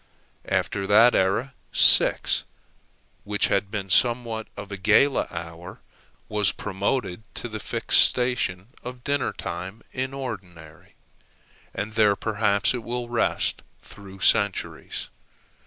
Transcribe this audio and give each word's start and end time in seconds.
After 0.49 0.87
that 0.87 1.13
era, 1.13 1.53
six, 1.71 2.43
which 3.23 3.49
had 3.49 3.69
been 3.69 3.91
somewhat 3.91 4.47
of 4.57 4.71
a 4.71 4.77
gala 4.77 5.27
hour, 5.29 5.79
was 6.27 6.51
promoted 6.51 7.21
to 7.35 7.47
the 7.47 7.59
fixed 7.59 7.99
station 8.05 8.69
of 8.81 9.03
dinner 9.03 9.31
time 9.31 9.83
in 9.93 10.11
ordinary; 10.11 10.95
and 11.75 11.93
there 11.93 12.15
perhaps 12.15 12.73
it 12.73 12.81
will 12.83 13.09
rest 13.09 13.61
through 13.83 14.21
centuries. 14.21 15.07